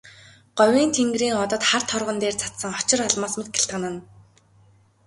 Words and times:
Говийн 0.59 0.91
тэнгэрийн 0.97 1.35
одод 1.43 1.63
хар 1.69 1.83
торгон 1.91 2.17
дээр 2.19 2.35
цацсан 2.41 2.71
очир 2.79 2.99
алмаас 3.07 3.33
мэт 3.37 3.49
гялтганан. 3.53 3.95